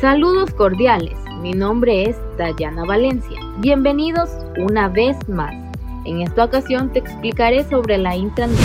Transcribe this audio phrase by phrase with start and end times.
[0.00, 3.40] Saludos cordiales, mi nombre es Dayana Valencia.
[3.58, 5.52] Bienvenidos una vez más.
[6.04, 8.56] En esta ocasión te explicaré sobre la intranet.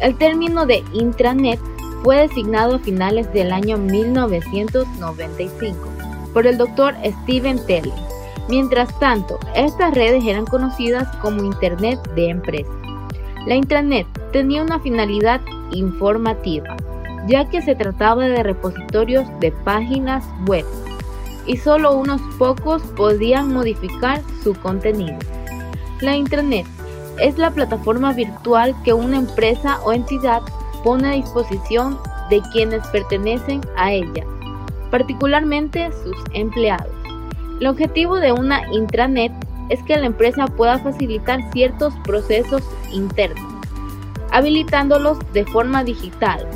[0.00, 1.60] El término de intranet
[2.02, 5.78] fue designado a finales del año 1995
[6.34, 7.94] por el doctor Steven Telling.
[8.48, 12.72] Mientras tanto, estas redes eran conocidas como Internet de empresa.
[13.46, 16.76] La intranet tenía una finalidad informativa,
[17.26, 20.64] ya que se trataba de repositorios de páginas web
[21.46, 25.18] y solo unos pocos podían modificar su contenido.
[26.00, 26.66] La intranet
[27.18, 30.42] es la plataforma virtual que una empresa o entidad
[30.82, 31.98] pone a disposición
[32.30, 34.24] de quienes pertenecen a ella,
[34.90, 36.92] particularmente sus empleados.
[37.60, 39.32] El objetivo de una intranet
[39.68, 43.44] es que la empresa pueda facilitar ciertos procesos internos,
[44.32, 46.46] habilitándolos de forma digital,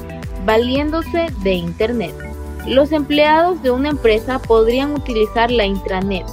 [0.45, 2.15] valiéndose de Internet.
[2.67, 6.27] Los empleados de una empresa podrían utilizar la intranet,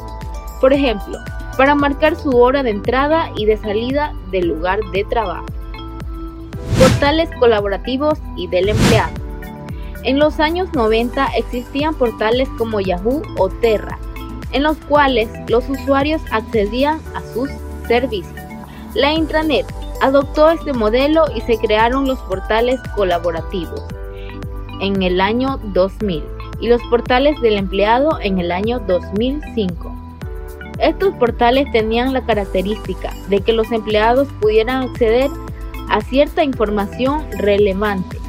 [0.60, 1.18] por ejemplo,
[1.58, 5.46] para marcar su hora de entrada y de salida del lugar de trabajo.
[6.80, 9.14] Portales colaborativos y del empleado.
[10.04, 14.00] En los años 90 existían portales como Yahoo o Terra,
[14.52, 17.50] en los cuales los usuarios accedían a sus
[17.88, 18.40] servicios.
[18.94, 19.66] La intranet
[20.02, 23.82] adoptó este modelo y se crearon los portales colaborativos
[24.82, 26.24] en el año 2000
[26.60, 29.96] y los portales del empleado en el año 2005.
[30.80, 35.30] Estos portales tenían la característica de que los empleados pudieran acceder
[35.90, 38.20] a cierta información relevante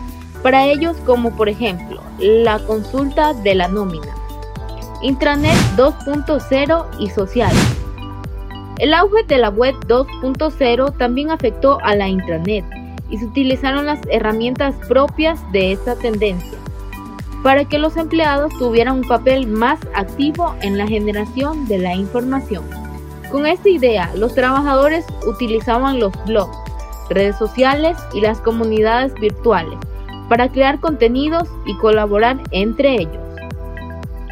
[0.42, 4.14] para ellos como por ejemplo la consulta de la nómina,
[5.02, 7.52] intranet 2.0 y social.
[8.78, 12.64] El auge de la web 2.0 también afectó a la intranet
[13.12, 16.58] y se utilizaron las herramientas propias de esta tendencia
[17.42, 22.64] para que los empleados tuvieran un papel más activo en la generación de la información.
[23.30, 26.56] Con esta idea, los trabajadores utilizaban los blogs,
[27.10, 29.78] redes sociales y las comunidades virtuales
[30.28, 33.18] para crear contenidos y colaborar entre ellos.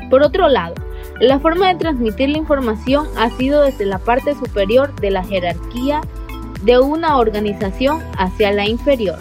[0.08, 0.74] Por otro lado,
[1.20, 6.00] la forma de transmitir la información ha sido desde la parte superior de la jerarquía
[6.62, 9.18] de una organización hacia la inferior.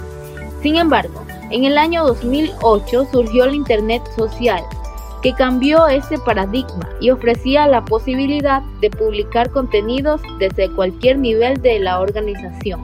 [0.61, 4.63] Sin embargo, en el año 2008 surgió el Internet social,
[5.21, 11.79] que cambió ese paradigma y ofrecía la posibilidad de publicar contenidos desde cualquier nivel de
[11.79, 12.81] la organización,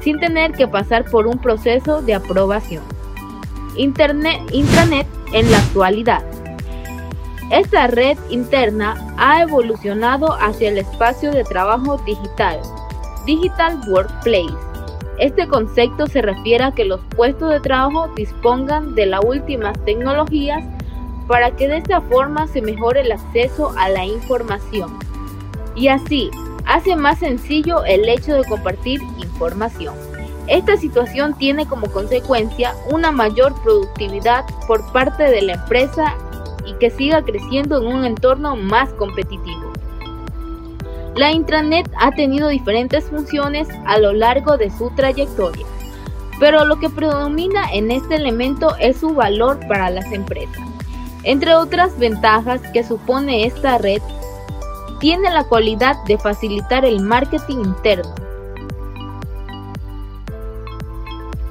[0.00, 2.82] sin tener que pasar por un proceso de aprobación.
[3.76, 6.22] Internet, intranet en la actualidad.
[7.50, 12.60] Esta red interna ha evolucionado hacia el espacio de trabajo digital,
[13.30, 14.56] Digital Workplace.
[15.18, 20.64] Este concepto se refiere a que los puestos de trabajo dispongan de las últimas tecnologías
[21.28, 24.98] para que de esta forma se mejore el acceso a la información
[25.76, 26.28] y así
[26.66, 29.94] hace más sencillo el hecho de compartir información.
[30.48, 36.16] Esta situación tiene como consecuencia una mayor productividad por parte de la empresa
[36.66, 39.69] y que siga creciendo en un entorno más competitivo.
[41.16, 45.66] La intranet ha tenido diferentes funciones a lo largo de su trayectoria,
[46.38, 50.62] pero lo que predomina en este elemento es su valor para las empresas.
[51.24, 54.00] Entre otras ventajas que supone esta red,
[55.00, 58.14] tiene la cualidad de facilitar el marketing interno,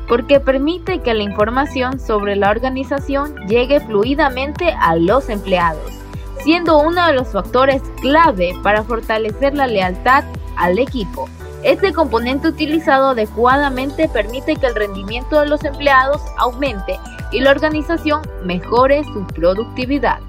[0.07, 5.99] porque permite que la información sobre la organización llegue fluidamente a los empleados
[6.43, 10.23] siendo uno de los factores clave para fortalecer la lealtad
[10.57, 11.27] al equipo.
[11.63, 16.97] Este componente utilizado adecuadamente permite que el rendimiento de los empleados aumente
[17.31, 20.19] y la organización mejore su productividad.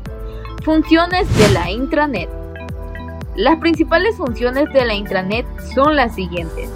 [0.64, 2.28] Funciones de la intranet.
[3.36, 6.68] Las principales funciones de la intranet son las siguientes.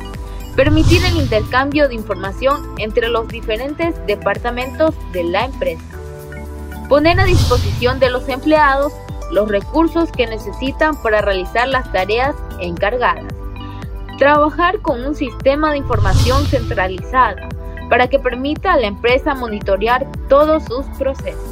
[0.55, 5.83] Permitir el intercambio de información entre los diferentes departamentos de la empresa.
[6.89, 8.93] Poner a disposición de los empleados
[9.35, 13.35] los recursos que necesitan para realizar las tareas encargadas.
[14.17, 17.49] Trabajar con un sistema de información centralizada
[17.91, 21.43] para que permita a la empresa monitorear todos sus procesos.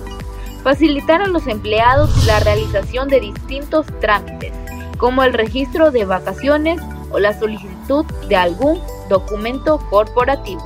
[0.62, 4.52] Facilitar a los empleados la realización de distintos trámites,
[4.96, 6.80] como el registro de vacaciones
[7.10, 10.62] o la solicitud de algún documento corporativo.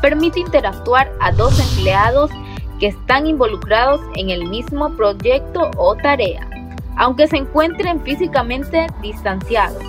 [0.00, 2.30] Permite interactuar a dos empleados
[2.78, 6.48] que están involucrados en el mismo proyecto o tarea,
[6.96, 9.82] aunque se encuentren físicamente distanciados.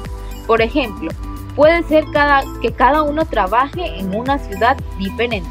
[0.47, 1.11] Por ejemplo,
[1.55, 2.05] puede ser
[2.61, 5.49] que cada uno trabaje en una ciudad diferente.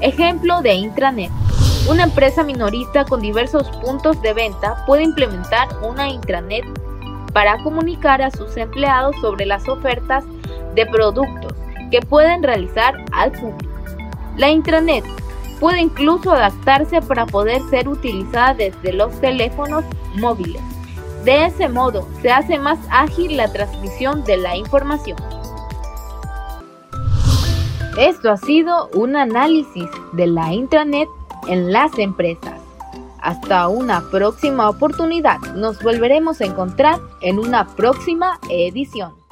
[0.00, 1.30] Ejemplo de intranet.
[1.88, 6.64] Una empresa minorista con diversos puntos de venta puede implementar una intranet
[7.32, 10.24] para comunicar a sus empleados sobre las ofertas
[10.74, 11.52] de productos
[11.90, 13.74] que pueden realizar al público.
[14.36, 15.04] La intranet
[15.64, 19.82] puede incluso adaptarse para poder ser utilizada desde los teléfonos
[20.14, 20.60] móviles.
[21.24, 25.16] De ese modo, se hace más ágil la transmisión de la información.
[27.96, 31.08] Esto ha sido un análisis de la intranet
[31.48, 32.60] en las empresas.
[33.22, 35.38] Hasta una próxima oportunidad.
[35.54, 39.23] Nos volveremos a encontrar en una próxima edición.